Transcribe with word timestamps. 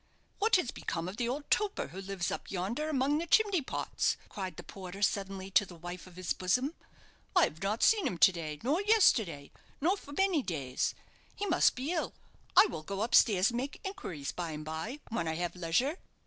"What 0.39 0.55
has 0.55 0.71
become 0.71 1.07
of 1.07 1.17
the 1.17 1.29
old 1.29 1.51
toper 1.51 1.89
who 1.89 2.01
lives 2.01 2.31
up 2.31 2.49
yonder 2.49 2.89
among 2.89 3.19
the 3.19 3.27
chimney 3.27 3.61
pots?" 3.61 4.17
cried 4.29 4.57
the 4.57 4.63
porter, 4.63 5.03
suddenly, 5.03 5.51
to 5.51 5.63
the 5.63 5.75
wife 5.75 6.07
of 6.07 6.15
his 6.15 6.33
bosom. 6.33 6.73
"I 7.35 7.43
have 7.43 7.61
not 7.61 7.83
seen 7.83 8.07
him 8.07 8.17
to 8.17 8.31
day 8.31 8.57
nor 8.63 8.81
yesterday, 8.81 9.51
nor 9.79 9.95
for 9.95 10.13
many 10.13 10.41
days. 10.41 10.95
He 11.35 11.45
must 11.45 11.75
be 11.75 11.91
ill. 11.93 12.15
I 12.57 12.65
will 12.65 12.81
go 12.81 13.03
upstairs 13.03 13.51
and 13.51 13.57
make 13.57 13.79
inquiries 13.83 14.31
by 14.31 14.49
and 14.53 14.65
by, 14.65 15.01
when 15.11 15.27
I 15.27 15.35
have 15.35 15.55
leisure." 15.55 15.99